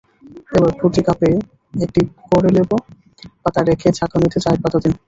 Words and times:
এবার 0.51 0.71
প্রতি 0.79 1.01
কাপে 1.07 1.29
একটি 1.73 2.01
করেলেবু 2.27 2.75
পাতা 3.43 3.61
রেখে 3.61 3.89
ছাঁকনিতে 3.97 4.37
চায়ের 4.43 4.61
পাতা 4.63 4.77
দিন। 4.83 4.93